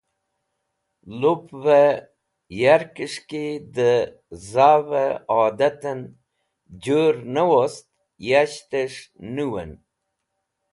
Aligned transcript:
Lupvẽ 1.19 2.03
yarkẽs̃h 2.61 3.21
ki 3.29 3.45
dẽzavẽ 3.75 5.19
adatẽn 5.41 5.99
Jũr 6.83 7.15
ne 7.33 7.41
wost 7.51 7.85
yashtẽsh̃ 8.27 8.99
nũwẽn. 9.33 9.71